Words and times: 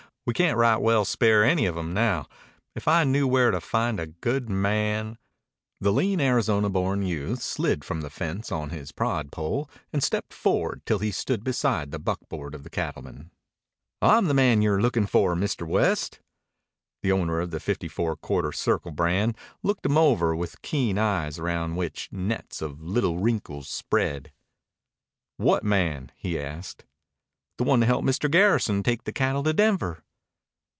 We 0.23 0.35
can't 0.35 0.55
right 0.55 0.77
well 0.79 1.03
spare 1.03 1.43
any 1.43 1.65
of 1.65 1.75
'em 1.75 1.95
now. 1.95 2.27
If 2.75 2.87
I 2.87 3.03
knew 3.05 3.27
where 3.27 3.49
to 3.49 3.59
find 3.59 3.99
a 3.99 4.05
good 4.05 4.49
man" 4.51 5.17
The 5.81 5.91
lean 5.91 6.21
Arizona 6.21 6.69
born 6.69 7.01
youth 7.01 7.41
slid 7.41 7.83
from 7.83 8.01
the 8.01 8.09
fence 8.11 8.51
on 8.51 8.69
his 8.69 8.91
prod 8.91 9.31
pole 9.31 9.67
and 9.91 10.03
stepped 10.03 10.31
forward 10.31 10.83
till 10.85 10.99
he 10.99 11.09
stood 11.09 11.43
beside 11.43 11.89
the 11.89 11.97
buckboard 11.99 12.53
of 12.53 12.61
the 12.63 12.69
cattleman. 12.69 13.31
"I'm 13.99 14.25
the 14.27 14.35
man 14.35 14.61
you're 14.61 14.79
lookin' 14.79 15.07
for, 15.07 15.35
Mr. 15.35 15.67
West." 15.67 16.19
The 17.01 17.11
owner 17.11 17.39
of 17.39 17.49
the 17.49 17.59
Fifty 17.59 17.87
Four 17.87 18.15
Quarter 18.15 18.51
Circle 18.51 18.91
brand 18.91 19.35
looked 19.63 19.87
him 19.87 19.97
over 19.97 20.35
with 20.35 20.61
keen 20.61 20.99
eyes 20.99 21.39
around 21.39 21.75
which 21.77 22.09
nets 22.11 22.61
of 22.61 22.79
little 22.79 23.17
wrinkles 23.17 23.67
spread. 23.67 24.31
"What 25.37 25.63
man?" 25.63 26.11
he 26.15 26.39
asked. 26.39 26.85
"The 27.57 27.63
one 27.63 27.79
to 27.79 27.85
help 27.87 28.05
Mr. 28.05 28.29
Garrison 28.29 28.83
take 28.83 29.03
the 29.05 29.11
cattle 29.11 29.41
to 29.43 29.51
Denver." 29.51 30.03